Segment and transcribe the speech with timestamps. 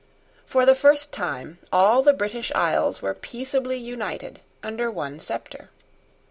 [0.47, 5.69] For the first time all the British isles were peaceably united under one sceptre.